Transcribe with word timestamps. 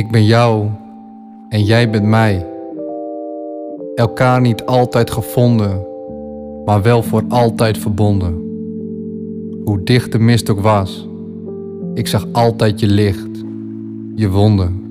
Ik 0.00 0.10
ben 0.10 0.24
jou 0.24 0.66
en 1.48 1.62
jij 1.62 1.90
bent 1.90 2.04
mij. 2.04 2.46
Elkaar 3.94 4.40
niet 4.40 4.66
altijd 4.66 5.10
gevonden, 5.10 5.86
maar 6.64 6.82
wel 6.82 7.02
voor 7.02 7.24
altijd 7.28 7.78
verbonden. 7.78 8.34
Hoe 9.64 9.82
dicht 9.82 10.12
de 10.12 10.18
mist 10.18 10.50
ook 10.50 10.60
was, 10.60 11.08
ik 11.94 12.06
zag 12.06 12.26
altijd 12.32 12.80
je 12.80 12.86
licht, 12.86 13.44
je 14.14 14.30
wonden. 14.30 14.82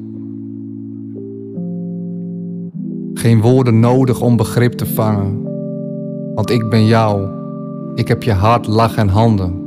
Geen 3.14 3.42
woorden 3.42 3.80
nodig 3.80 4.22
om 4.22 4.38
begrip 4.38 4.74
te 4.74 4.86
vangen, 4.86 5.44
want 6.36 6.50
ik 6.50 6.70
ben 6.70 6.86
jou, 6.86 7.30
ik 7.96 8.08
heb 8.08 8.24
je 8.24 8.34
hart, 8.34 8.68
lach 8.68 8.98
en 8.98 9.08
handen. 9.08 9.59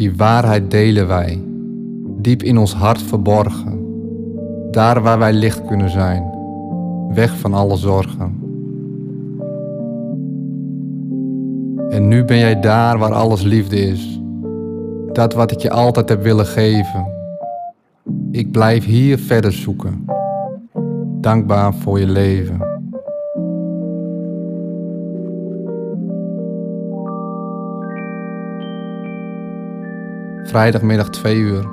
Die 0.00 0.16
waarheid 0.16 0.70
delen 0.70 1.08
wij, 1.08 1.42
diep 2.16 2.42
in 2.42 2.58
ons 2.58 2.74
hart 2.74 3.02
verborgen. 3.02 3.86
Daar 4.70 5.02
waar 5.02 5.18
wij 5.18 5.32
licht 5.32 5.64
kunnen 5.64 5.90
zijn, 5.90 6.24
weg 7.14 7.36
van 7.36 7.54
alle 7.54 7.76
zorgen. 7.76 8.38
En 11.88 12.08
nu 12.08 12.24
ben 12.24 12.38
jij 12.38 12.60
daar 12.60 12.98
waar 12.98 13.12
alles 13.12 13.42
liefde 13.42 13.76
is. 13.76 14.20
Dat 15.12 15.34
wat 15.34 15.50
ik 15.50 15.58
je 15.60 15.70
altijd 15.70 16.08
heb 16.08 16.22
willen 16.22 16.46
geven. 16.46 17.06
Ik 18.30 18.50
blijf 18.50 18.84
hier 18.84 19.18
verder 19.18 19.52
zoeken. 19.52 20.04
Dankbaar 21.20 21.74
voor 21.74 22.00
je 22.00 22.06
leven. 22.06 22.69
Vrijdagmiddag 30.50 31.10
2 31.10 31.36
uur. 31.36 31.68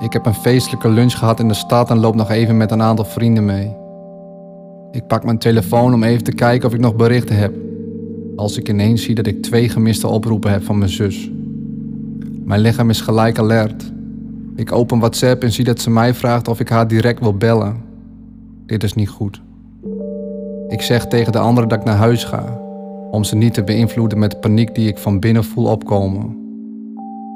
Ik 0.00 0.12
heb 0.12 0.26
een 0.26 0.34
feestelijke 0.34 0.88
lunch 0.88 1.18
gehad 1.18 1.40
in 1.40 1.48
de 1.48 1.54
stad 1.54 1.90
en 1.90 1.98
loop 1.98 2.14
nog 2.14 2.30
even 2.30 2.56
met 2.56 2.70
een 2.70 2.82
aantal 2.82 3.04
vrienden 3.04 3.44
mee. 3.44 3.76
Ik 4.90 5.06
pak 5.06 5.24
mijn 5.24 5.38
telefoon 5.38 5.94
om 5.94 6.02
even 6.02 6.24
te 6.24 6.32
kijken 6.32 6.68
of 6.68 6.74
ik 6.74 6.80
nog 6.80 6.96
berichten 6.96 7.36
heb. 7.36 7.54
Als 8.36 8.58
ik 8.58 8.68
ineens 8.68 9.02
zie 9.02 9.14
dat 9.14 9.26
ik 9.26 9.42
twee 9.42 9.68
gemiste 9.68 10.08
oproepen 10.08 10.50
heb 10.50 10.64
van 10.64 10.78
mijn 10.78 10.90
zus. 10.90 11.30
Mijn 12.44 12.60
lichaam 12.60 12.90
is 12.90 13.00
gelijk 13.00 13.38
alert. 13.38 13.92
Ik 14.56 14.72
open 14.72 14.98
WhatsApp 14.98 15.42
en 15.42 15.52
zie 15.52 15.64
dat 15.64 15.80
ze 15.80 15.90
mij 15.90 16.14
vraagt 16.14 16.48
of 16.48 16.60
ik 16.60 16.68
haar 16.68 16.88
direct 16.88 17.20
wil 17.20 17.36
bellen. 17.36 17.82
Dit 18.66 18.82
is 18.82 18.94
niet 18.94 19.08
goed. 19.08 19.40
Ik 20.68 20.82
zeg 20.82 21.06
tegen 21.06 21.32
de 21.32 21.38
anderen 21.38 21.68
dat 21.68 21.78
ik 21.78 21.84
naar 21.84 21.96
huis 21.96 22.24
ga, 22.24 22.60
om 23.10 23.24
ze 23.24 23.36
niet 23.36 23.54
te 23.54 23.64
beïnvloeden 23.64 24.18
met 24.18 24.30
de 24.30 24.36
paniek 24.36 24.74
die 24.74 24.88
ik 24.88 24.98
van 24.98 25.20
binnen 25.20 25.44
voel 25.44 25.66
opkomen. 25.66 26.42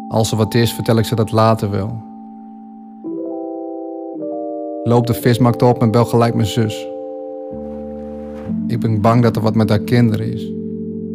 Als 0.08 0.30
er 0.30 0.36
wat 0.36 0.54
is, 0.54 0.72
vertel 0.72 0.98
ik 0.98 1.04
ze 1.04 1.14
dat 1.14 1.32
later 1.32 1.70
wel. 1.70 2.02
Loop 4.84 5.06
de 5.06 5.14
vismarkt 5.14 5.62
op 5.62 5.82
en 5.82 5.90
bel 5.90 6.04
gelijk 6.04 6.34
mijn 6.34 6.46
zus. 6.46 6.88
Ik 8.66 8.80
ben 8.80 9.00
bang 9.00 9.22
dat 9.22 9.36
er 9.36 9.42
wat 9.42 9.54
met 9.54 9.68
haar 9.68 9.78
kinderen 9.78 10.32
is. 10.32 10.52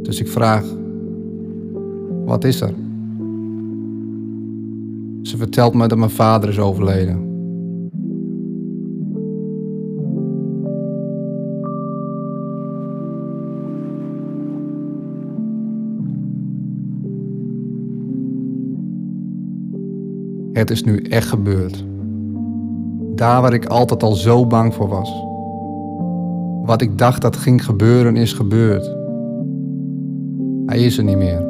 Dus 0.01 0.19
ik 0.19 0.27
vraag: 0.27 0.63
Wat 2.25 2.43
is 2.43 2.61
er? 2.61 2.73
Ze 5.21 5.37
vertelt 5.37 5.73
me 5.73 5.87
dat 5.87 5.97
mijn 5.97 6.09
vader 6.09 6.49
is 6.49 6.59
overleden. 6.59 7.32
Het 20.53 20.69
is 20.69 20.83
nu 20.83 21.01
echt 21.01 21.27
gebeurd. 21.27 21.85
Daar 23.15 23.41
waar 23.41 23.53
ik 23.53 23.65
altijd 23.65 24.03
al 24.03 24.13
zo 24.13 24.47
bang 24.47 24.73
voor 24.73 24.87
was. 24.87 25.23
Wat 26.65 26.81
ik 26.81 26.97
dacht 26.97 27.21
dat 27.21 27.35
ging 27.35 27.65
gebeuren, 27.65 28.15
is 28.15 28.33
gebeurd. 28.33 28.95
Hij 30.65 30.79
is 30.79 30.97
er 30.97 31.03
niet 31.03 31.17
meer. 31.17 31.45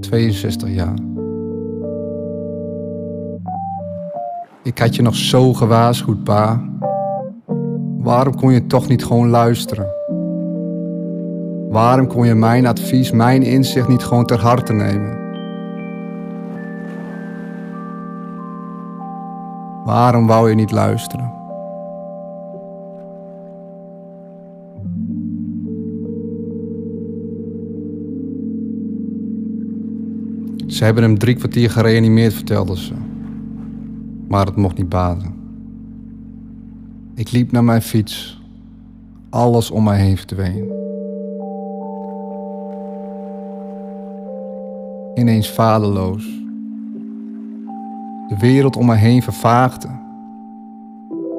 62 0.00 0.74
jaar. 0.74 0.94
Ik 4.62 4.78
had 4.78 4.94
je 4.94 5.02
nog 5.02 5.14
zo 5.14 5.52
gewaarschuwd, 5.52 6.24
pa. 6.24 6.62
Waarom 7.98 8.36
kon 8.36 8.52
je 8.52 8.66
toch 8.66 8.88
niet 8.88 9.04
gewoon 9.04 9.28
luisteren? 9.28 9.86
Waarom 11.70 12.06
kon 12.06 12.26
je 12.26 12.34
mijn 12.34 12.66
advies, 12.66 13.10
mijn 13.10 13.42
inzicht 13.42 13.88
niet 13.88 14.02
gewoon 14.02 14.26
ter 14.26 14.40
harte 14.40 14.72
nemen? 14.72 15.17
Waarom 19.88 20.26
wou 20.26 20.48
je 20.48 20.54
niet 20.54 20.70
luisteren? 20.70 21.32
Ze 30.66 30.84
hebben 30.84 31.02
hem 31.02 31.18
drie 31.18 31.34
kwartier 31.34 31.70
gereanimeerd, 31.70 32.32
vertelde 32.32 32.78
ze. 32.78 32.92
Maar 34.26 34.46
het 34.46 34.56
mocht 34.56 34.76
niet 34.76 34.88
baten. 34.88 35.34
Ik 37.14 37.30
liep 37.30 37.52
naar 37.52 37.64
mijn 37.64 37.82
fiets. 37.82 38.42
Alles 39.30 39.70
om 39.70 39.84
mij 39.84 40.00
heen 40.00 40.16
verdween. 40.16 40.72
Ineens 45.14 45.50
vaderloos. 45.50 46.38
De 48.28 48.36
wereld 48.38 48.76
om 48.76 48.86
mij 48.86 48.96
heen 48.96 49.22
vervaagde. 49.22 49.88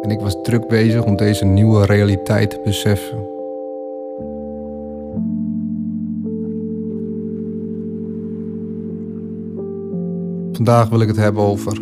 En 0.01 0.09
ik 0.09 0.19
was 0.19 0.41
druk 0.43 0.67
bezig 0.67 1.03
om 1.03 1.15
deze 1.15 1.45
nieuwe 1.45 1.85
realiteit 1.85 2.49
te 2.49 2.61
beseffen. 2.63 3.17
Vandaag 10.51 10.89
wil 10.89 11.01
ik 11.01 11.07
het 11.07 11.17
hebben 11.17 11.43
over 11.43 11.81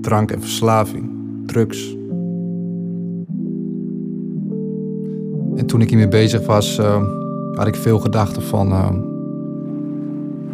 drank 0.00 0.30
en 0.30 0.40
verslaving, 0.40 1.10
drugs. 1.46 1.96
En 5.56 5.66
toen 5.66 5.80
ik 5.80 5.88
hiermee 5.88 6.08
bezig 6.08 6.46
was, 6.46 6.78
uh, 6.78 7.02
had 7.52 7.66
ik 7.66 7.74
veel 7.74 7.98
gedachten 7.98 8.42
van: 8.42 8.70
uh, 8.70 8.90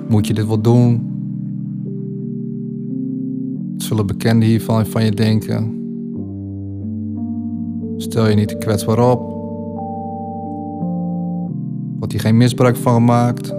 moet 0.08 0.26
je 0.26 0.34
dit 0.34 0.46
wel 0.46 0.60
doen? 0.60 1.07
Zullen 3.98 4.16
bekenden 4.16 4.48
hiervan 4.48 4.86
van 4.86 5.04
je 5.04 5.10
denken. 5.10 5.76
Stel 7.96 8.28
je 8.28 8.34
niet 8.34 8.48
te 8.48 8.56
kwetsbaar 8.56 9.10
op. 9.10 9.20
Wordt 11.98 12.12
hier 12.12 12.20
geen 12.20 12.36
misbruik 12.36 12.76
van 12.76 12.94
gemaakt. 12.94 13.54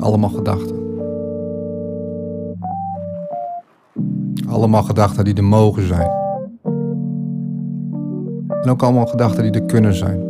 Allemaal 0.00 0.30
gedachten. 0.30 0.76
Allemaal 4.48 4.82
gedachten 4.82 5.24
die 5.24 5.34
er 5.34 5.44
mogen 5.44 5.86
zijn. 5.86 6.10
En 8.62 8.70
ook 8.70 8.82
allemaal 8.82 9.06
gedachten 9.06 9.42
die 9.42 9.60
er 9.60 9.66
kunnen 9.66 9.94
zijn. 9.94 10.20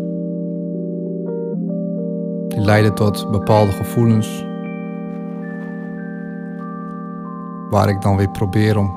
Die 2.48 2.60
leiden 2.60 2.94
tot 2.94 3.30
bepaalde 3.30 3.72
gevoelens 3.72 4.47
waar 7.70 7.88
ik 7.88 8.02
dan 8.02 8.16
weer 8.16 8.30
probeer 8.30 8.78
om 8.78 8.90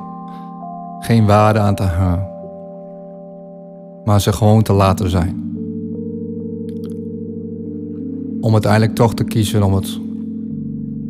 geen 0.99 1.25
waarde 1.25 1.59
aan 1.59 1.75
te 1.75 1.83
hangen, 1.83 2.27
maar 4.03 4.21
ze 4.21 4.33
gewoon 4.33 4.63
te 4.63 4.73
laten 4.73 5.09
zijn. 5.09 5.49
Om 8.41 8.53
uiteindelijk 8.53 8.95
toch 8.95 9.13
te 9.13 9.23
kiezen 9.23 9.63
om 9.63 9.73
het 9.73 9.99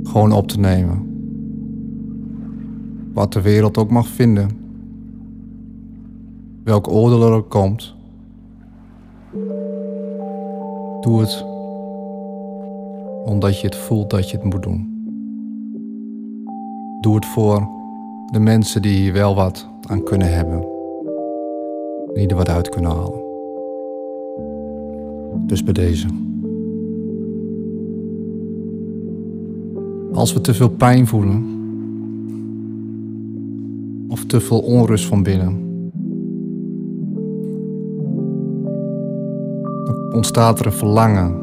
gewoon 0.04 0.32
op 0.32 0.48
te 0.48 0.60
nemen. 0.60 1.10
Wat 3.14 3.34
de 3.34 3.42
wereld 3.42 3.78
ook 3.78 3.92
mag 3.92 4.08
vinden, 4.08 4.50
welk 6.64 6.88
oordeel 6.88 7.24
er 7.24 7.34
ook 7.34 7.50
komt, 7.50 7.96
doe 11.02 11.20
het 11.20 11.46
omdat 13.26 13.60
je 13.60 13.68
het 13.68 13.76
voelt 13.76 14.10
dat 14.10 14.30
je 14.30 14.38
het 14.38 14.46
moet 14.46 14.64
doen. 14.64 15.01
Doe 17.02 17.16
het 17.16 17.26
voor 17.26 17.68
de 18.32 18.40
mensen 18.40 18.82
die 18.82 18.96
hier 18.96 19.14
wel 19.14 19.36
wat 19.36 19.68
aan 19.88 20.04
kunnen 20.04 20.34
hebben. 20.34 20.68
Die 22.14 22.28
er 22.28 22.36
wat 22.36 22.50
uit 22.50 22.70
kunnen 22.70 22.92
halen. 22.92 23.22
Dus 25.48 25.64
bij 25.64 25.74
deze. 25.74 26.08
Als 30.14 30.34
we 30.34 30.42
te 30.42 30.54
veel 30.54 30.70
pijn 30.70 31.08
voelen, 31.08 31.46
of 34.08 34.26
te 34.26 34.40
veel 34.40 34.60
onrust 34.60 35.06
van 35.06 35.24
binnen, 35.24 35.60
dan 39.84 40.14
ontstaat 40.14 40.60
er 40.60 40.66
een 40.66 40.72
verlangen 40.72 41.42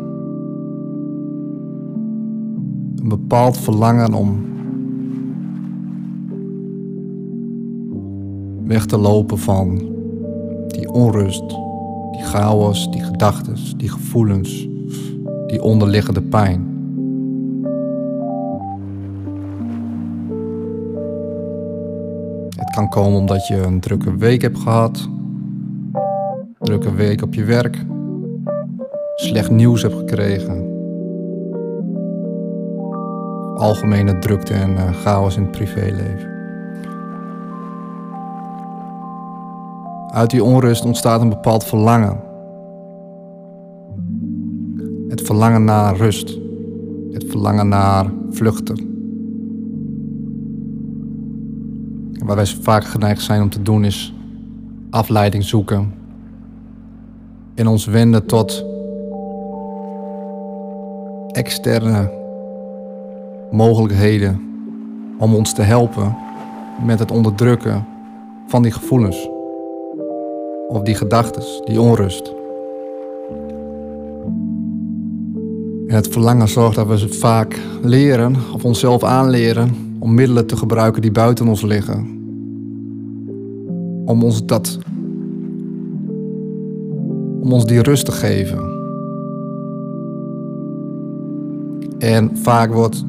Een 3.08 3.08
bepaald 3.08 3.58
verlangen 3.58 4.12
om 4.12 4.44
weg 8.68 8.86
te 8.86 8.98
lopen 8.98 9.38
van 9.38 9.76
die 10.66 10.92
onrust, 10.92 11.48
die 12.10 12.22
chaos, 12.22 12.90
die 12.90 13.02
gedachten, 13.02 13.56
die 13.76 13.88
gevoelens, 13.88 14.68
die 15.46 15.62
onderliggende 15.62 16.22
pijn. 16.22 16.76
Het 22.56 22.70
kan 22.70 22.88
komen 22.88 23.18
omdat 23.18 23.46
je 23.46 23.56
een 23.56 23.80
drukke 23.80 24.16
week 24.16 24.42
hebt 24.42 24.58
gehad, 24.58 25.08
drukke 26.58 26.94
week 26.94 27.22
op 27.22 27.34
je 27.34 27.44
werk, 27.44 27.84
slecht 29.14 29.50
nieuws 29.50 29.82
hebt 29.82 29.94
gekregen, 29.94 30.66
algemene 33.54 34.18
drukte 34.18 34.54
en 34.54 34.76
eh, 34.76 34.92
chaos 34.92 35.36
in 35.36 35.42
het 35.42 35.50
privéleven. 35.50 36.37
Uit 40.12 40.30
die 40.30 40.44
onrust 40.44 40.84
ontstaat 40.84 41.20
een 41.20 41.28
bepaald 41.28 41.64
verlangen. 41.64 42.20
Het 45.08 45.22
verlangen 45.22 45.64
naar 45.64 45.96
rust. 45.96 46.38
Het 47.12 47.24
verlangen 47.28 47.68
naar 47.68 48.12
vluchten. 48.30 48.76
En 52.12 52.26
wat 52.26 52.36
wij 52.36 52.46
vaak 52.46 52.84
geneigd 52.84 53.22
zijn 53.22 53.42
om 53.42 53.48
te 53.48 53.62
doen 53.62 53.84
is 53.84 54.14
afleiding 54.90 55.44
zoeken. 55.44 55.92
En 57.54 57.66
ons 57.66 57.86
wenden 57.86 58.26
tot 58.26 58.64
externe 61.28 62.10
mogelijkheden 63.50 64.40
om 65.18 65.34
ons 65.34 65.52
te 65.52 65.62
helpen 65.62 66.16
met 66.84 66.98
het 66.98 67.10
onderdrukken 67.10 67.86
van 68.46 68.62
die 68.62 68.72
gevoelens 68.72 69.28
of 70.68 70.82
die 70.82 70.94
gedachten, 70.94 71.42
die 71.64 71.80
onrust. 71.80 72.32
Het 75.86 76.08
verlangen 76.08 76.48
zorgt 76.48 76.76
dat 76.76 76.86
we 76.86 77.08
vaak 77.08 77.58
leren 77.82 78.36
of 78.52 78.64
onszelf 78.64 79.04
aanleren 79.04 79.70
om 79.98 80.14
middelen 80.14 80.46
te 80.46 80.56
gebruiken 80.56 81.02
die 81.02 81.12
buiten 81.12 81.48
ons 81.48 81.62
liggen. 81.62 82.16
Om 84.04 84.22
ons 84.22 84.46
dat. 84.46 84.78
Om 87.40 87.52
ons 87.52 87.66
die 87.66 87.82
rust 87.82 88.04
te 88.04 88.12
geven. 88.12 88.76
En 91.98 92.36
vaak 92.36 92.72
wordt 92.72 93.04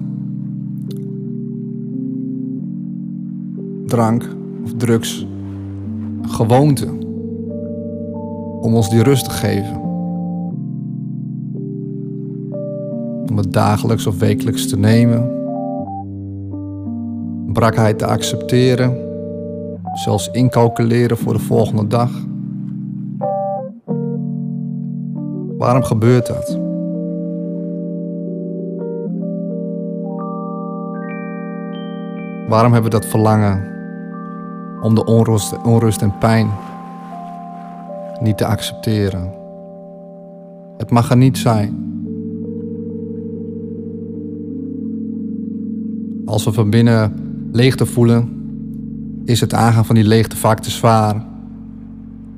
drank 3.85 4.23
of 4.63 4.73
drugs 4.77 5.27
gewoonte 6.21 6.98
om 8.61 8.75
ons 8.75 8.89
die 8.89 9.03
rust 9.03 9.23
te 9.23 9.31
geven. 9.31 9.81
Om 13.29 13.37
het 13.37 13.53
dagelijks 13.53 14.07
of 14.07 14.19
wekelijks 14.19 14.67
te 14.67 14.77
nemen. 14.77 15.37
Brakheid 17.53 17.97
te 17.97 18.05
accepteren. 18.05 18.97
Zelfs 19.93 20.31
incalculeren 20.31 21.17
voor 21.17 21.33
de 21.33 21.39
volgende 21.39 21.87
dag. 21.87 22.11
Waarom 25.57 25.83
gebeurt 25.83 26.27
dat? 26.27 26.59
Waarom 32.47 32.73
hebben 32.73 32.91
we 32.91 32.99
dat 32.99 33.05
verlangen 33.05 33.63
om 34.81 34.95
de 34.95 35.05
onrust, 35.05 35.61
onrust 35.63 36.01
en 36.01 36.17
pijn 36.17 36.49
niet 38.21 38.37
te 38.37 38.45
accepteren. 38.45 39.33
Het 40.77 40.89
mag 40.89 41.09
er 41.09 41.17
niet 41.17 41.37
zijn. 41.37 41.87
Als 46.25 46.43
we 46.43 46.51
van 46.51 46.69
binnen 46.69 47.13
leegte 47.51 47.85
voelen, 47.85 48.29
is 49.25 49.41
het 49.41 49.53
aangaan 49.53 49.85
van 49.85 49.95
die 49.95 50.03
leegte 50.03 50.37
vaak 50.37 50.59
te 50.59 50.69
zwaar. 50.69 51.25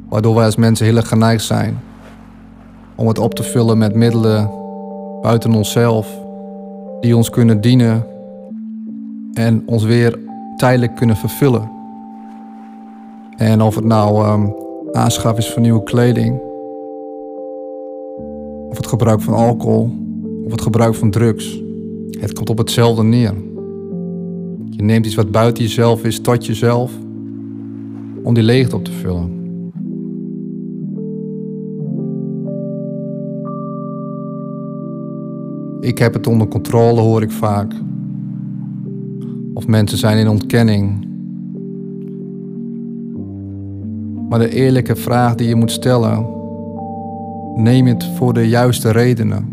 Waardoor 0.09 0.35
wij 0.35 0.45
als 0.45 0.55
mensen 0.55 0.85
heel 0.85 0.95
erg 0.95 1.07
geneigd 1.07 1.43
zijn 1.43 1.77
om 2.95 3.07
het 3.07 3.19
op 3.19 3.33
te 3.33 3.43
vullen 3.43 3.77
met 3.77 3.95
middelen 3.95 4.51
buiten 5.21 5.53
onszelf, 5.53 6.19
die 6.99 7.15
ons 7.15 7.29
kunnen 7.29 7.61
dienen 7.61 8.05
en 9.33 9.63
ons 9.65 9.83
weer 9.83 10.19
tijdelijk 10.55 10.95
kunnen 10.95 11.15
vervullen. 11.15 11.71
En 13.37 13.61
of 13.61 13.75
het 13.75 13.85
nou 13.85 14.27
um, 14.27 14.60
aanschaf 14.91 15.37
is 15.37 15.51
van 15.51 15.61
nieuwe 15.61 15.83
kleding. 15.83 16.39
Of 18.69 18.77
het 18.77 18.87
gebruik 18.87 19.21
van 19.21 19.33
alcohol. 19.33 19.89
Of 20.45 20.51
het 20.51 20.61
gebruik 20.61 20.95
van 20.95 21.11
drugs. 21.11 21.61
Het 22.19 22.33
komt 22.33 22.49
op 22.49 22.57
hetzelfde 22.57 23.03
neer. 23.03 23.33
Je 24.69 24.83
neemt 24.83 25.05
iets 25.05 25.15
wat 25.15 25.31
buiten 25.31 25.63
jezelf 25.63 26.03
is 26.03 26.19
tot 26.19 26.45
jezelf. 26.45 26.91
Om 28.23 28.33
die 28.33 28.43
leegte 28.43 28.75
op 28.75 28.85
te 28.85 28.91
vullen. 28.91 29.39
Ik 35.79 35.97
heb 35.97 36.13
het 36.13 36.27
onder 36.27 36.47
controle, 36.47 36.99
hoor 36.99 37.21
ik 37.21 37.31
vaak. 37.31 37.73
Of 39.53 39.67
mensen 39.67 39.97
zijn 39.97 40.17
in 40.17 40.27
ontkenning 40.27 41.10
Maar 44.31 44.39
de 44.39 44.49
eerlijke 44.49 44.95
vraag 44.95 45.35
die 45.35 45.47
je 45.47 45.55
moet 45.55 45.71
stellen, 45.71 46.27
neem 47.55 47.85
het 47.85 48.05
voor 48.15 48.33
de 48.33 48.47
juiste 48.47 48.91
redenen. 48.91 49.49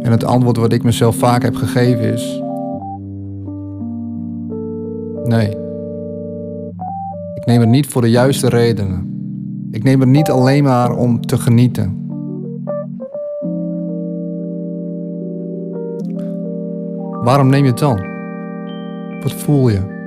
En 0.00 0.10
het 0.10 0.24
antwoord 0.24 0.56
wat 0.56 0.72
ik 0.72 0.82
mezelf 0.82 1.16
vaak 1.16 1.42
heb 1.42 1.54
gegeven 1.54 2.12
is: 2.12 2.42
nee. 5.24 5.48
Ik 7.34 7.46
neem 7.46 7.60
het 7.60 7.68
niet 7.68 7.86
voor 7.86 8.02
de 8.02 8.10
juiste 8.10 8.48
redenen. 8.48 9.20
Ik 9.70 9.82
neem 9.82 10.00
het 10.00 10.08
niet 10.08 10.30
alleen 10.30 10.64
maar 10.64 10.96
om 10.96 11.26
te 11.26 11.38
genieten. 11.38 12.06
Waarom 17.22 17.48
neem 17.48 17.64
je 17.64 17.70
het 17.70 17.78
dan? 17.78 18.06
Wat 19.22 19.32
voel 19.32 19.68
je? 19.68 19.97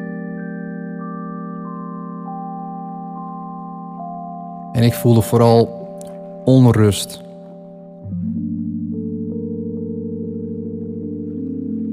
En 4.81 4.87
ik 4.87 4.93
voelde 4.93 5.21
vooral 5.21 5.87
onrust. 6.45 7.21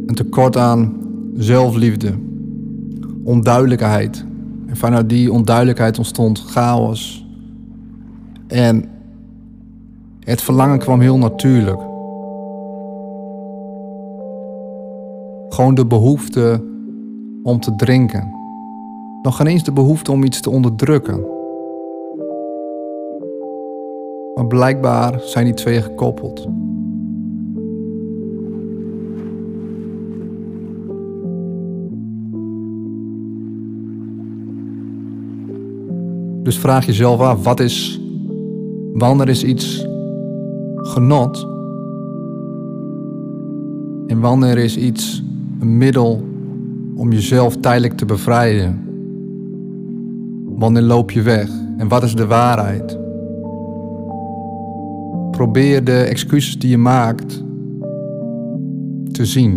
Een 0.07 0.15
tekort 0.15 0.57
aan 0.57 0.97
zelfliefde, 1.35 2.15
onduidelijkheid. 3.25 4.25
En 4.67 4.77
vanuit 4.77 5.09
die 5.09 5.33
onduidelijkheid 5.33 5.99
ontstond 5.99 6.41
chaos. 6.41 7.27
En 8.47 8.85
het 10.21 10.43
verlangen 10.43 10.79
kwam 10.79 11.01
heel 11.01 11.19
natuurlijk. 11.19 11.81
Gewoon 15.49 15.75
de 15.75 15.87
behoefte 15.87 16.65
om 17.43 17.61
te 17.61 17.77
drinken. 17.77 18.35
Nog 19.23 19.37
geen 19.37 19.47
eens 19.47 19.65
de 19.65 19.73
behoefte 19.73 20.13
om 20.13 20.25
iets 20.25 20.41
te 20.41 20.51
onderdrukken. 20.51 21.37
Maar 24.39 24.47
blijkbaar 24.47 25.21
zijn 25.21 25.45
die 25.45 25.55
twee 25.55 25.83
gekoppeld. 25.83 26.47
Dus 36.43 36.59
vraag 36.59 36.87
jezelf 36.87 37.21
af, 37.21 37.45
wat 37.45 37.61
is, 37.61 38.01
wanneer 38.93 39.29
is 39.29 39.45
iets 39.45 39.87
genot? 40.77 41.47
En 44.07 44.21
wanneer 44.21 44.59
is 44.59 44.77
iets 44.77 45.25
een 45.61 45.77
middel 45.77 46.23
om 46.97 47.13
jezelf 47.13 47.57
tijdelijk 47.57 47.97
te 47.97 48.05
bevrijden? 48.05 48.89
Wanneer 50.45 50.83
loop 50.83 51.11
je 51.11 51.23
weg? 51.23 51.49
En 51.77 51.89
wat 51.89 52.03
is 52.03 52.15
de 52.15 52.27
waarheid? 52.27 52.98
Probeer 55.39 55.85
de 55.85 56.01
excuses 56.03 56.59
die 56.59 56.71
je 56.71 56.79
maakt 56.79 57.45
te 59.13 59.25
zien. 59.25 59.53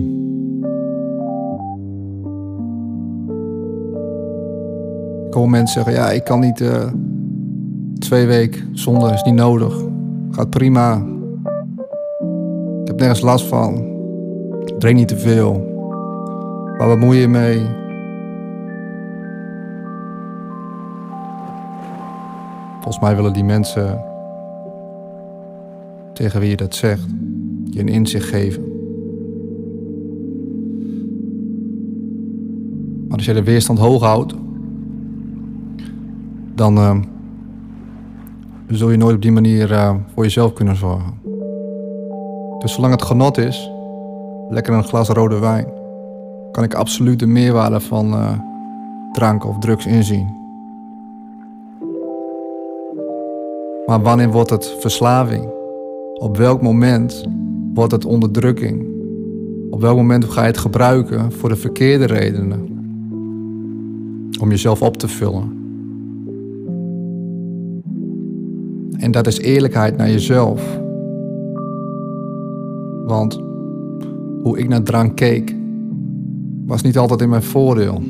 Ik 5.27 5.33
hoor 5.33 5.49
mensen 5.49 5.83
zeggen, 5.83 6.03
ja, 6.03 6.11
ik 6.11 6.23
kan 6.23 6.39
niet 6.39 6.59
uh, 6.59 6.91
twee 7.97 8.25
weken 8.25 8.69
zonder, 8.71 9.13
is 9.13 9.23
niet 9.23 9.35
nodig. 9.35 9.83
Gaat 10.31 10.49
prima. 10.49 10.95
Ik 12.81 12.87
heb 12.87 12.99
nergens 12.99 13.21
last 13.21 13.45
van. 13.45 13.85
Drink 14.79 14.97
niet 14.97 15.07
te 15.07 15.17
veel. 15.17 15.51
Waar 16.77 16.87
bemoei 16.87 17.19
je 17.19 17.27
mee? 17.27 17.65
Volgens 22.73 22.99
mij 22.99 23.15
willen 23.15 23.33
die 23.33 23.43
mensen 23.43 24.10
tegen 26.21 26.39
wie 26.39 26.49
je 26.49 26.57
dat 26.57 26.75
zegt, 26.75 27.05
je 27.69 27.79
een 27.79 27.87
inzicht 27.87 28.27
geven. 28.27 28.63
Maar 33.07 33.17
als 33.17 33.25
je 33.25 33.33
de 33.33 33.43
weerstand 33.43 33.79
hoog 33.79 34.01
houdt, 34.01 34.33
dan 36.55 36.77
uh, 36.77 36.97
zul 38.67 38.89
je 38.89 38.97
nooit 38.97 39.15
op 39.15 39.21
die 39.21 39.31
manier 39.31 39.71
uh, 39.71 39.95
voor 40.13 40.23
jezelf 40.23 40.53
kunnen 40.53 40.75
zorgen. 40.75 41.13
Dus 42.59 42.73
zolang 42.73 42.93
het 42.93 43.01
genot 43.01 43.37
is, 43.37 43.71
lekker 44.49 44.73
een 44.73 44.83
glas 44.83 45.09
rode 45.09 45.39
wijn, 45.39 45.67
kan 46.51 46.63
ik 46.63 46.73
absoluut 46.73 47.19
de 47.19 47.27
meerwaarde 47.27 47.79
van 47.79 48.13
uh, 48.13 48.39
drank 49.11 49.45
of 49.45 49.57
drugs 49.57 49.85
inzien. 49.85 50.27
Maar 53.85 54.01
wanneer 54.01 54.31
wordt 54.31 54.49
het 54.49 54.75
verslaving? 54.79 55.59
Op 56.21 56.37
welk 56.37 56.61
moment 56.61 57.27
wordt 57.73 57.91
het 57.91 58.05
onderdrukking? 58.05 58.85
Op 59.69 59.81
welk 59.81 59.95
moment 59.95 60.25
ga 60.25 60.41
je 60.41 60.47
het 60.47 60.57
gebruiken 60.57 61.31
voor 61.31 61.49
de 61.49 61.55
verkeerde 61.55 62.05
redenen? 62.05 62.67
Om 64.39 64.49
jezelf 64.49 64.81
op 64.81 64.97
te 64.97 65.07
vullen. 65.07 65.59
En 68.97 69.11
dat 69.11 69.27
is 69.27 69.39
eerlijkheid 69.39 69.97
naar 69.97 70.09
jezelf. 70.09 70.79
Want 73.05 73.41
hoe 74.43 74.59
ik 74.59 74.67
naar 74.67 74.83
drank 74.83 75.15
keek, 75.15 75.55
was 76.65 76.81
niet 76.81 76.97
altijd 76.97 77.21
in 77.21 77.29
mijn 77.29 77.43
voordeel. 77.43 78.01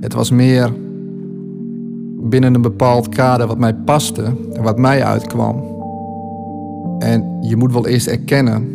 Het 0.00 0.14
was 0.14 0.30
meer 0.30 0.72
binnen 2.22 2.54
een 2.54 2.62
bepaald 2.62 3.08
kader 3.08 3.46
wat 3.46 3.58
mij 3.58 3.74
paste 3.74 4.32
en 4.52 4.62
wat 4.62 4.78
mij 4.78 5.04
uitkwam. 5.04 5.73
En 7.04 7.36
je 7.40 7.56
moet 7.56 7.72
wel 7.72 7.86
eerst 7.86 8.06
erkennen 8.06 8.68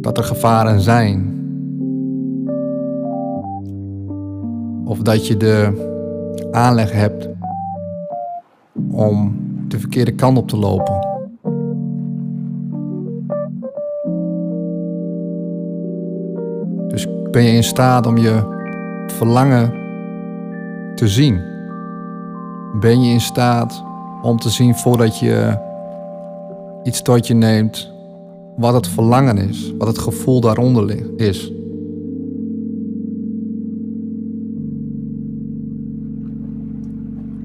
dat 0.00 0.18
er 0.18 0.24
gevaren 0.24 0.80
zijn. 0.80 1.38
Of 4.84 4.98
dat 4.98 5.26
je 5.26 5.36
de 5.36 5.88
aanleg 6.50 6.92
hebt 6.92 7.28
om 8.90 9.36
de 9.68 9.78
verkeerde 9.78 10.12
kant 10.12 10.38
op 10.38 10.48
te 10.48 10.56
lopen. 10.56 11.08
Dus 16.88 17.06
ben 17.30 17.42
je 17.42 17.52
in 17.52 17.64
staat 17.64 18.06
om 18.06 18.16
je 18.16 18.58
verlangen 19.06 19.72
te 20.94 21.08
zien? 21.08 21.40
Ben 22.80 23.02
je 23.02 23.12
in 23.12 23.20
staat 23.20 23.84
om 24.22 24.38
te 24.38 24.50
zien 24.50 24.74
voordat 24.74 25.18
je 25.18 25.68
iets 26.82 27.02
tot 27.02 27.26
je 27.26 27.34
neemt, 27.34 27.92
wat 28.56 28.74
het 28.74 28.88
verlangen 28.88 29.38
is, 29.38 29.74
wat 29.78 29.88
het 29.88 29.98
gevoel 29.98 30.40
daaronder 30.40 31.18
is? 31.20 31.52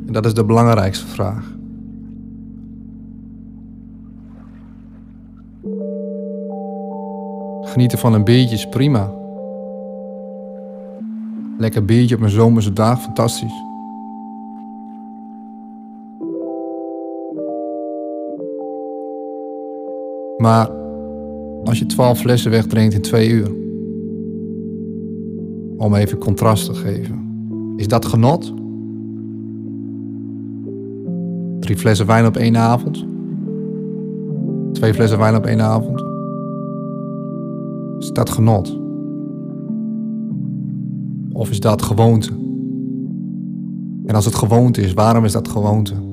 En 0.05 0.13
dat 0.13 0.25
is 0.25 0.33
de 0.33 0.45
belangrijkste 0.45 1.05
vraag. 1.05 1.53
Genieten 7.61 7.97
van 7.97 8.13
een 8.13 8.23
biertje 8.23 8.55
is 8.55 8.69
prima. 8.69 9.13
Lekker 11.57 11.85
biertje 11.85 12.15
op 12.15 12.21
een 12.21 12.29
zomerse 12.29 12.73
dag, 12.73 13.01
fantastisch. 13.01 13.63
Maar 20.45 20.69
als 21.63 21.79
je 21.79 21.85
twaalf 21.85 22.19
flessen 22.19 22.51
wegdrinkt 22.51 22.93
in 22.93 23.01
twee 23.01 23.29
uur, 23.29 23.51
om 25.77 25.95
even 25.95 26.17
contrast 26.17 26.65
te 26.65 26.73
geven, 26.73 27.23
is 27.75 27.87
dat 27.87 28.05
genot? 28.05 28.53
Drie 31.59 31.77
flessen 31.77 32.05
wijn 32.05 32.25
op 32.25 32.37
één 32.37 32.57
avond? 32.57 33.05
Twee 34.71 34.93
flessen 34.93 35.17
wijn 35.17 35.35
op 35.35 35.45
één 35.45 35.61
avond? 35.61 36.03
Is 37.99 38.11
dat 38.11 38.29
genot? 38.29 38.79
Of 41.31 41.49
is 41.49 41.59
dat 41.59 41.81
gewoonte? 41.81 42.31
En 44.05 44.15
als 44.15 44.25
het 44.25 44.35
gewoonte 44.35 44.81
is, 44.81 44.93
waarom 44.93 45.25
is 45.25 45.31
dat 45.31 45.47
gewoonte? 45.47 46.04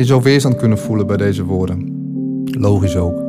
Je 0.00 0.06
zou 0.06 0.22
weerstand 0.22 0.56
kunnen 0.56 0.78
voelen 0.78 1.06
bij 1.06 1.16
deze 1.16 1.44
woorden. 1.44 1.92
Logisch 2.44 2.96
ook. 2.96 3.22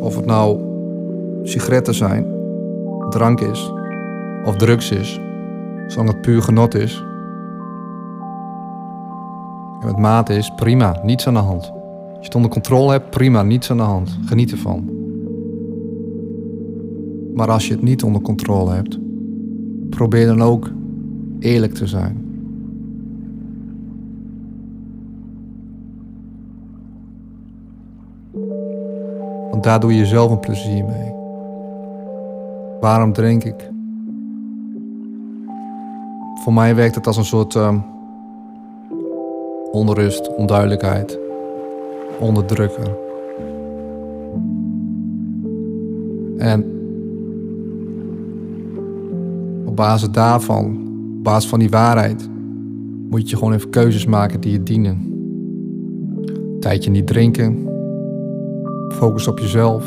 Of 0.00 0.16
het 0.16 0.26
nou 0.26 0.60
sigaretten 1.42 1.94
zijn, 1.94 2.26
drank 3.08 3.40
is 3.40 3.72
of 4.44 4.56
drugs 4.56 4.90
is, 4.90 5.20
zolang 5.86 6.08
het 6.12 6.20
puur 6.20 6.42
genot 6.42 6.74
is. 6.74 7.04
En 9.80 9.86
met 9.86 9.98
mate 9.98 10.34
is, 10.34 10.52
prima, 10.56 11.00
niets 11.02 11.26
aan 11.26 11.34
de 11.34 11.40
hand. 11.40 11.79
Als 12.20 12.28
je 12.28 12.34
het 12.34 12.44
onder 12.44 12.60
controle 12.60 12.92
hebt, 12.92 13.10
prima, 13.10 13.42
niets 13.42 13.70
aan 13.70 13.76
de 13.76 13.82
hand. 13.82 14.18
Geniet 14.24 14.50
ervan. 14.50 14.90
Maar 17.34 17.50
als 17.50 17.66
je 17.66 17.72
het 17.72 17.82
niet 17.82 18.02
onder 18.02 18.22
controle 18.22 18.72
hebt, 18.72 18.98
probeer 19.90 20.26
dan 20.26 20.42
ook 20.42 20.70
eerlijk 21.38 21.74
te 21.74 21.86
zijn. 21.86 22.24
Want 29.50 29.62
daar 29.62 29.80
doe 29.80 29.92
je 29.92 29.98
jezelf 29.98 30.30
een 30.30 30.40
plezier 30.40 30.84
mee. 30.84 31.12
Waarom 32.80 33.12
drink 33.12 33.44
ik? 33.44 33.70
Voor 36.34 36.52
mij 36.52 36.74
werkt 36.74 36.94
het 36.94 37.06
als 37.06 37.16
een 37.16 37.24
soort 37.24 37.54
uh, 37.54 37.74
onrust, 39.72 40.34
onduidelijkheid 40.34 41.28
onderdrukken. 42.20 42.96
En 46.38 46.64
op 49.64 49.76
basis 49.76 50.10
daarvan, 50.10 50.66
op 51.18 51.24
basis 51.24 51.50
van 51.50 51.58
die 51.58 51.70
waarheid, 51.70 52.28
moet 53.10 53.30
je 53.30 53.36
gewoon 53.36 53.52
even 53.52 53.70
keuzes 53.70 54.06
maken 54.06 54.40
die 54.40 54.52
je 54.52 54.62
dienen. 54.62 55.08
Tijdje 56.60 56.90
niet 56.90 57.06
drinken, 57.06 57.68
focus 58.88 59.28
op 59.28 59.38
jezelf, 59.38 59.84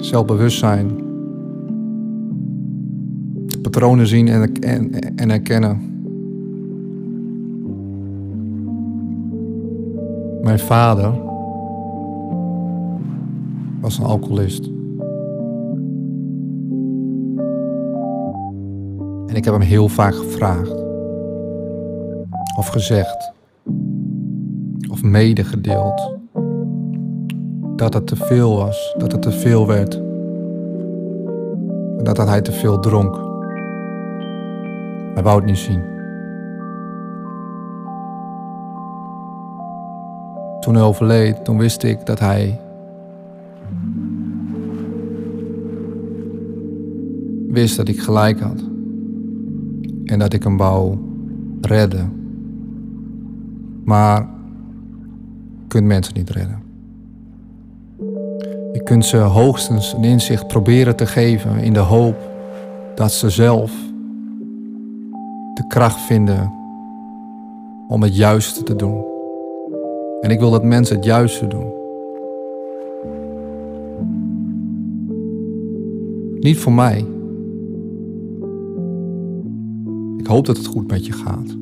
zelfbewustzijn, 0.00 0.88
de 3.46 3.58
patronen 3.62 4.06
zien 4.06 4.28
en, 4.28 4.52
en, 4.52 4.92
en 5.16 5.28
herkennen. 5.28 5.88
Mijn 10.42 10.58
vader 10.58 11.28
was 13.80 13.98
een 13.98 14.04
alcoholist. 14.04 14.70
En 19.26 19.36
ik 19.36 19.44
heb 19.44 19.54
hem 19.54 19.62
heel 19.62 19.88
vaak 19.88 20.14
gevraagd. 20.14 20.84
Of 22.56 22.66
gezegd. 22.66 23.32
Of 24.90 25.02
medegedeeld. 25.02 26.18
Dat 27.76 27.94
het 27.94 28.06
te 28.06 28.16
veel 28.16 28.56
was. 28.56 28.94
Dat 28.98 29.12
het 29.12 29.22
te 29.22 29.30
veel 29.30 29.66
werd. 29.66 29.94
En 31.98 32.04
dat 32.04 32.16
hij 32.16 32.40
te 32.40 32.52
veel 32.52 32.78
dronk. 32.78 33.14
Hij 35.14 35.22
wou 35.22 35.36
het 35.36 35.44
niet 35.44 35.58
zien. 35.58 35.82
Toen 40.60 40.74
hij 40.74 40.84
overleed, 40.84 41.44
toen 41.44 41.58
wist 41.58 41.82
ik 41.82 42.06
dat 42.06 42.18
hij 42.18 42.60
wist 47.50 47.76
dat 47.76 47.88
ik 47.88 48.00
gelijk 48.00 48.40
had. 48.40 48.64
En 50.04 50.18
dat 50.18 50.32
ik 50.32 50.42
hem 50.42 50.56
wou 50.56 50.96
redden. 51.60 52.12
Maar 53.84 54.28
je 55.60 55.66
kunt 55.68 55.86
mensen 55.86 56.14
niet 56.14 56.30
redden. 56.30 56.58
Je 58.72 58.82
kunt 58.84 59.04
ze 59.04 59.16
hoogstens 59.16 59.92
een 59.92 60.04
inzicht 60.04 60.46
proberen 60.46 60.96
te 60.96 61.06
geven 61.06 61.58
in 61.58 61.72
de 61.72 61.78
hoop 61.78 62.16
dat 62.94 63.12
ze 63.12 63.30
zelf 63.30 63.72
de 65.54 65.64
kracht 65.68 66.00
vinden 66.00 66.52
om 67.88 68.02
het 68.02 68.16
juiste 68.16 68.62
te 68.62 68.76
doen. 68.76 69.04
En 70.20 70.30
ik 70.30 70.38
wil 70.38 70.50
dat 70.50 70.64
mensen 70.64 70.96
het 70.96 71.04
juiste 71.04 71.46
doen. 71.46 71.72
Niet 76.40 76.58
voor 76.58 76.72
mij. 76.72 77.06
Hoop 80.30 80.46
dat 80.46 80.56
het 80.56 80.66
goed 80.66 80.90
met 80.90 81.06
je 81.06 81.12
gaat. 81.12 81.56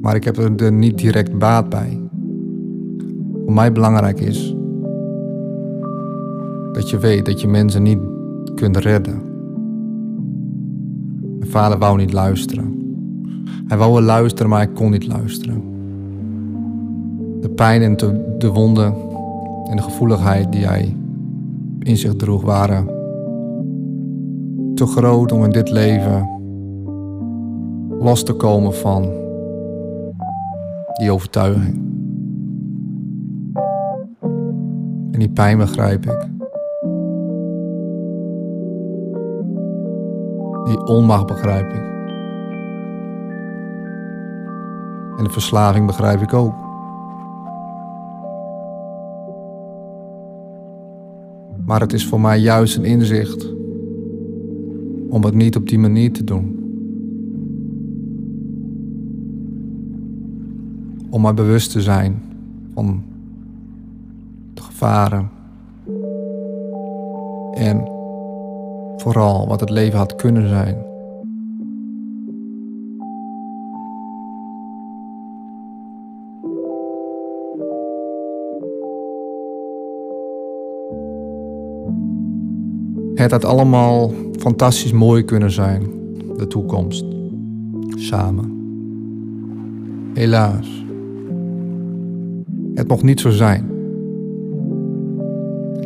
Maar 0.00 0.14
ik 0.14 0.24
heb 0.24 0.36
er 0.36 0.72
niet 0.72 0.98
direct 0.98 1.38
baat 1.38 1.68
bij. 1.68 2.00
Voor 3.44 3.52
mij 3.52 3.72
belangrijk 3.72 4.20
is 4.20 4.54
dat 6.72 6.90
je 6.90 6.98
weet 6.98 7.26
dat 7.26 7.40
je 7.40 7.48
mensen 7.48 7.82
niet 7.82 7.98
kunt 8.54 8.76
redden. 8.76 9.22
Mijn 11.38 11.50
vader 11.50 11.78
wou 11.78 11.96
niet 11.96 12.12
luisteren. 12.12 12.74
Hij 13.66 13.78
wou 13.78 13.92
wel 13.92 14.02
luisteren, 14.02 14.50
maar 14.50 14.58
hij 14.58 14.72
kon 14.72 14.90
niet 14.90 15.06
luisteren. 15.06 15.62
De 17.40 17.50
pijn 17.50 17.82
en 17.82 17.96
de, 17.96 18.34
de 18.38 18.48
wonden 18.48 18.94
en 19.70 19.76
de 19.76 19.82
gevoeligheid 19.82 20.52
die 20.52 20.66
hij 20.66 20.96
in 21.78 21.96
zich 21.96 22.14
droeg 22.14 22.42
waren 22.42 22.86
te 24.74 24.86
groot 24.86 25.32
om 25.32 25.44
in 25.44 25.50
dit 25.50 25.70
leven 25.70 26.31
los 28.02 28.22
te 28.22 28.32
komen 28.32 28.74
van 28.74 29.02
die 30.92 31.12
overtuiging. 31.12 31.90
En 35.10 35.18
die 35.18 35.30
pijn 35.30 35.58
begrijp 35.58 36.06
ik. 36.06 36.28
Die 40.64 40.84
onmacht 40.84 41.26
begrijp 41.26 41.72
ik. 41.72 41.90
En 45.18 45.24
de 45.24 45.30
verslaving 45.30 45.86
begrijp 45.86 46.20
ik 46.20 46.32
ook. 46.32 46.54
Maar 51.64 51.80
het 51.80 51.92
is 51.92 52.06
voor 52.06 52.20
mij 52.20 52.38
juist 52.38 52.76
een 52.76 52.84
inzicht 52.84 53.54
om 55.08 55.24
het 55.24 55.34
niet 55.34 55.56
op 55.56 55.68
die 55.68 55.78
manier 55.78 56.12
te 56.12 56.24
doen. 56.24 56.61
Om 61.12 61.20
maar 61.20 61.34
bewust 61.34 61.72
te 61.72 61.80
zijn 61.80 62.22
van 62.74 63.02
de 64.54 64.62
gevaren 64.62 65.30
en 67.52 67.90
vooral 68.96 69.48
wat 69.48 69.60
het 69.60 69.70
leven 69.70 69.98
had 69.98 70.14
kunnen 70.14 70.48
zijn. 70.48 70.76
Het 83.14 83.30
had 83.30 83.44
allemaal 83.44 84.12
fantastisch 84.38 84.92
mooi 84.92 85.24
kunnen 85.24 85.50
zijn, 85.50 85.82
de 86.36 86.46
toekomst. 86.46 87.04
Samen. 87.88 88.50
Helaas. 90.14 90.81
Het 92.82 92.90
mocht 92.90 93.02
niet 93.02 93.20
zo 93.20 93.30
zijn. 93.30 93.70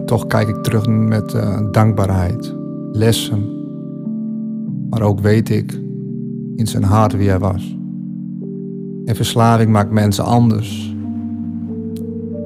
Toch 0.05 0.27
kijk 0.27 0.49
ik 0.49 0.63
terug 0.63 0.87
met 0.87 1.35
uh, 1.35 1.59
dankbaarheid, 1.71 2.55
lessen. 2.93 3.45
Maar 4.91 5.03
ook 5.03 5.21
weet 5.21 5.51
ik 5.51 5.81
in 6.55 6.67
zijn 6.67 6.83
hart 6.83 7.17
wie 7.17 7.29
hij 7.29 7.39
was. 7.39 7.77
En 9.05 9.17
verslaving 9.17 9.71
maakt 9.71 9.91
mensen 9.91 10.25
anders. 10.25 10.95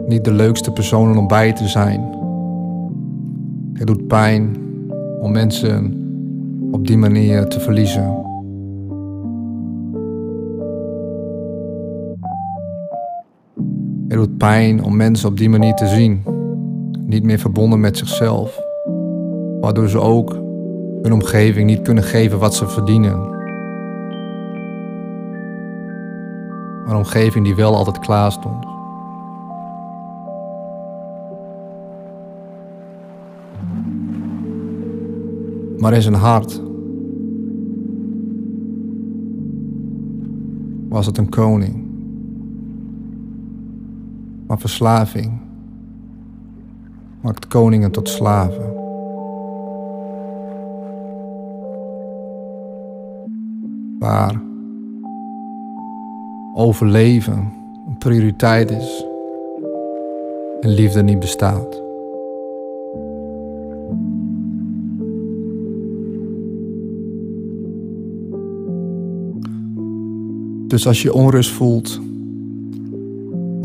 Niet 0.07 0.25
de 0.25 0.33
leukste 0.33 0.73
personen 0.73 1.17
om 1.17 1.27
bij 1.27 1.53
te 1.53 1.69
zijn. 1.69 2.01
Het 3.73 3.87
doet 3.87 4.07
pijn 4.07 4.57
om 5.21 5.33
mensen 5.33 5.95
op 6.71 6.87
die 6.87 6.97
manier 6.97 7.45
te 7.45 7.61
verliezen. 7.61 8.30
Het 14.11 14.19
doet 14.19 14.37
pijn 14.37 14.85
om 14.85 14.97
mensen 14.97 15.29
op 15.29 15.37
die 15.37 15.49
manier 15.49 15.75
te 15.75 15.87
zien, 15.87 16.23
niet 17.07 17.23
meer 17.23 17.39
verbonden 17.39 17.81
met 17.81 17.99
zichzelf, 17.99 18.61
waardoor 19.61 19.89
ze 19.89 20.01
ook 20.01 20.33
hun 21.03 21.13
omgeving 21.13 21.67
niet 21.67 21.83
kunnen 21.83 22.05
geven 22.05 22.39
wat 22.39 22.55
ze 22.55 22.69
verdienen. 22.69 23.39
Een 26.87 26.97
omgeving 26.97 27.45
die 27.45 27.55
wel 27.55 27.77
altijd 27.77 27.99
klaar 27.99 28.33
stond. 28.33 28.69
maar 35.81 35.93
in 35.93 36.03
zijn 36.03 36.15
hart 36.15 36.63
was 40.89 41.07
het 41.07 41.19
een 41.19 41.29
koning. 41.29 41.90
Maar 44.51 44.59
verslaving 44.59 45.41
maakt 47.21 47.47
koningen 47.47 47.91
tot 47.91 48.09
slaven. 48.09 48.75
Waar 53.99 54.43
overleven 56.55 57.53
een 57.89 57.99
prioriteit 57.99 58.71
is 58.71 59.07
en 60.61 60.71
liefde 60.71 61.03
niet 61.03 61.19
bestaat. 61.19 61.83
Dus 70.69 70.87
als 70.87 71.03
je 71.03 71.13
onrust 71.13 71.51
voelt, 71.51 72.01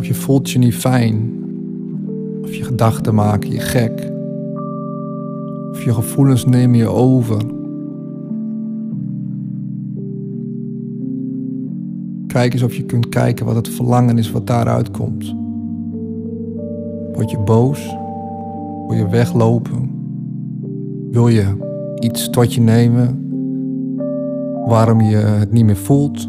je 0.06 0.14
voelt 0.14 0.52
je 0.52 0.60
niet 0.60 0.76
fijn, 0.76 1.34
of 2.42 2.54
je 2.56 2.64
gedachten 2.64 3.16
maken 3.16 3.52
je 3.52 3.60
gek, 3.60 4.12
of 5.72 5.84
je 5.84 5.94
gevoelens 5.94 6.46
nemen 6.46 6.78
je 6.78 6.88
over. 6.88 7.42
Kijk 12.28 12.54
eens 12.54 12.64
of 12.64 12.76
je 12.76 12.84
kunt 12.84 13.10
kijken 13.10 13.46
wat 13.46 13.56
het 13.56 13.70
verlangen 13.70 14.18
is 14.18 14.32
wat 14.32 14.48
daaruit 14.48 14.92
komt. 14.92 15.36
Word 17.14 17.32
je 17.32 17.40
boos? 17.40 17.96
Wil 18.88 18.98
je 18.98 19.08
weglopen? 19.10 19.90
Wil 21.12 21.28
je 21.28 21.46
iets 22.00 22.30
tot 22.30 22.54
je 22.54 22.62
nemen 22.62 23.24
waarom 24.66 25.02
je 25.02 25.16
het 25.16 25.52
niet 25.52 25.66
meer 25.66 25.76
voelt? 25.76 26.28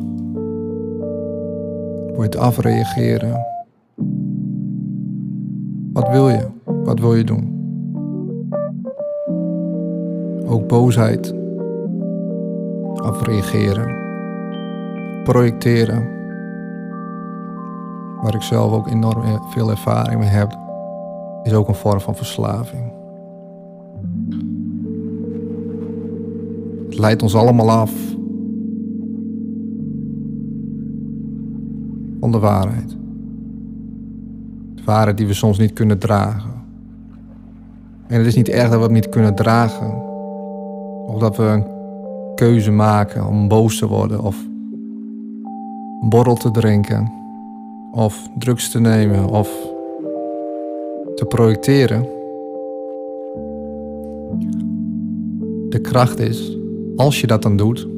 Wil 2.07 2.17
je 2.17 2.23
het 2.23 2.37
afreageren? 2.37 3.56
Wat 6.07 6.15
wil 6.15 6.29
je? 6.29 6.47
Wat 6.65 7.01
wil 7.01 7.15
je 7.15 7.25
doen? 7.25 7.55
Ook 10.47 10.67
boosheid. 10.69 11.35
Afreageren. 12.95 13.95
Projecteren. 15.25 16.09
Waar 18.23 18.35
ik 18.35 18.43
zelf 18.43 18.73
ook 18.73 18.89
enorm 18.89 19.41
veel 19.51 19.71
ervaring 19.71 20.21
mee 20.21 20.29
heb, 20.29 20.59
is 21.43 21.53
ook 21.53 21.69
een 21.69 21.75
vorm 21.75 22.01
van 22.01 22.17
verslaving. 22.17 22.93
Het 26.85 26.99
leidt 26.99 27.23
ons 27.23 27.35
allemaal 27.35 27.71
af 27.71 27.93
van 32.21 32.33
de 32.33 32.39
waarheid. 32.39 32.97
Waarheid 34.87 35.17
die 35.17 35.27
we 35.27 35.35
soms 35.35 35.59
niet 35.59 35.73
kunnen 35.73 35.99
dragen. 35.99 36.51
En 38.07 38.19
het 38.19 38.27
is 38.27 38.35
niet 38.35 38.49
erg 38.49 38.69
dat 38.69 38.77
we 38.77 38.83
het 38.83 38.93
niet 38.93 39.09
kunnen 39.09 39.35
dragen. 39.35 40.03
Of 41.07 41.19
dat 41.19 41.37
we 41.37 41.43
een 41.43 41.65
keuze 42.35 42.71
maken 42.71 43.27
om 43.27 43.49
boos 43.49 43.79
te 43.79 43.87
worden 43.87 44.21
of 44.21 44.37
borrel 46.01 46.35
te 46.35 46.51
drinken 46.51 47.13
of 47.93 48.29
drugs 48.39 48.71
te 48.71 48.81
nemen 48.81 49.29
of 49.29 49.51
te 51.15 51.25
projecteren. 51.25 52.03
De 55.69 55.79
kracht 55.83 56.19
is, 56.19 56.59
als 56.97 57.21
je 57.21 57.27
dat 57.27 57.43
dan 57.43 57.57
doet, 57.57 57.89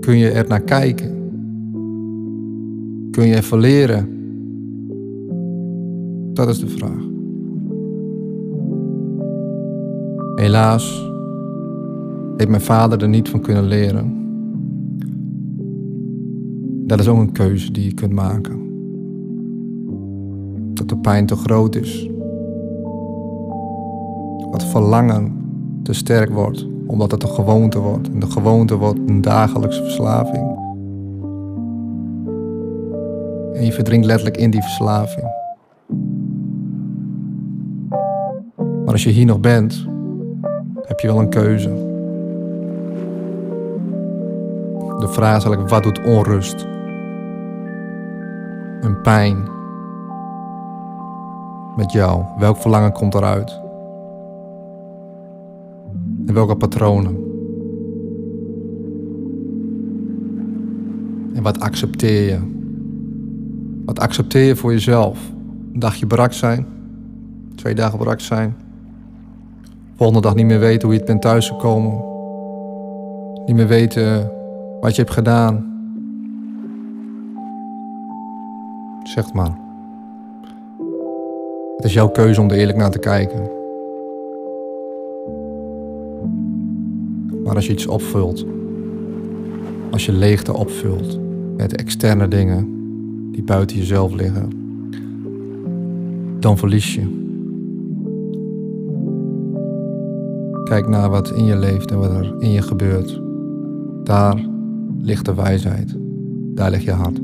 kun 0.00 0.16
je 0.16 0.30
er 0.30 0.48
naar 0.48 0.62
kijken 0.62 1.22
Kun 3.12 3.26
je 3.26 3.36
even 3.36 3.58
leren? 3.58 4.21
Dat 6.32 6.48
is 6.48 6.58
de 6.58 6.68
vraag. 6.68 7.10
Helaas 10.34 11.10
heeft 12.36 12.50
mijn 12.50 12.62
vader 12.62 13.02
er 13.02 13.08
niet 13.08 13.28
van 13.28 13.40
kunnen 13.40 13.64
leren. 13.64 14.20
Dat 16.86 17.00
is 17.00 17.08
ook 17.08 17.18
een 17.18 17.32
keuze 17.32 17.72
die 17.72 17.84
je 17.84 17.94
kunt 17.94 18.12
maken. 18.12 18.60
Dat 20.74 20.88
de 20.88 20.96
pijn 20.96 21.26
te 21.26 21.36
groot 21.36 21.74
is. 21.74 22.10
Wat 24.50 24.64
verlangen 24.64 25.32
te 25.82 25.92
sterk 25.92 26.30
wordt, 26.30 26.66
omdat 26.86 27.10
het 27.10 27.22
een 27.22 27.28
gewoonte 27.28 27.78
wordt. 27.78 28.10
En 28.10 28.20
de 28.20 28.30
gewoonte 28.30 28.76
wordt 28.76 29.00
een 29.06 29.20
dagelijkse 29.20 29.82
verslaving. 29.82 30.60
En 33.52 33.64
je 33.64 33.72
verdrinkt 33.72 34.06
letterlijk 34.06 34.36
in 34.36 34.50
die 34.50 34.62
verslaving. 34.62 35.41
Maar 38.92 39.00
als 39.00 39.10
je 39.10 39.18
hier 39.18 39.26
nog 39.26 39.40
bent, 39.40 39.86
heb 40.82 41.00
je 41.00 41.06
wel 41.06 41.18
een 41.18 41.28
keuze. 41.28 41.68
De 44.98 45.08
vraag 45.08 45.36
is 45.36 45.44
eigenlijk, 45.44 45.68
wat 45.68 45.82
doet 45.82 46.04
onrust? 46.04 46.66
Een 48.80 49.00
pijn 49.02 49.48
met 51.76 51.92
jou? 51.92 52.24
Welk 52.38 52.56
verlangen 52.56 52.92
komt 52.92 53.14
eruit? 53.14 53.60
En 56.26 56.34
welke 56.34 56.56
patronen? 56.56 57.16
En 61.34 61.42
wat 61.42 61.60
accepteer 61.60 62.28
je? 62.28 62.38
Wat 63.84 63.98
accepteer 63.98 64.44
je 64.44 64.56
voor 64.56 64.72
jezelf? 64.72 65.32
Een 65.72 65.80
dagje 65.80 66.06
brak 66.06 66.32
zijn, 66.32 66.66
twee 67.54 67.74
dagen 67.74 67.98
brak 67.98 68.20
zijn, 68.20 68.61
volgende 70.02 70.28
dag 70.28 70.36
niet 70.36 70.46
meer 70.46 70.58
weten 70.58 70.82
hoe 70.82 70.92
je 70.92 70.98
het 70.98 71.08
bent 71.08 71.22
thuisgekomen, 71.22 72.04
niet 73.46 73.56
meer 73.56 73.66
weten 73.66 74.32
wat 74.80 74.94
je 74.96 75.02
hebt 75.02 75.14
gedaan. 75.14 75.66
Zeg 79.02 79.32
maar. 79.32 79.58
Het 81.76 81.84
is 81.84 81.92
jouw 81.92 82.08
keuze 82.08 82.40
om 82.40 82.50
er 82.50 82.56
eerlijk 82.56 82.78
naar 82.78 82.90
te 82.90 82.98
kijken. 82.98 83.50
Maar 87.44 87.54
als 87.54 87.66
je 87.66 87.72
iets 87.72 87.86
opvult, 87.86 88.46
als 89.90 90.06
je 90.06 90.12
leegte 90.12 90.56
opvult 90.56 91.18
met 91.56 91.76
externe 91.76 92.28
dingen 92.28 92.68
die 93.32 93.42
buiten 93.42 93.76
jezelf 93.76 94.12
liggen, 94.12 94.50
dan 96.40 96.58
verlies 96.58 96.94
je. 96.94 97.21
Kijk 100.72 100.88
naar 100.88 101.10
wat 101.10 101.30
in 101.30 101.44
je 101.44 101.56
leeft 101.56 101.90
en 101.90 101.98
wat 101.98 102.10
er 102.10 102.34
in 102.38 102.50
je 102.50 102.62
gebeurt. 102.62 103.20
Daar 104.04 104.46
ligt 104.98 105.24
de 105.24 105.34
wijsheid. 105.34 105.94
Daar 106.54 106.70
ligt 106.70 106.84
je 106.84 106.90
hart. 106.90 107.20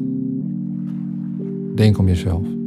Denk 1.76 1.98
om 1.98 2.06
jezelf. 2.08 2.57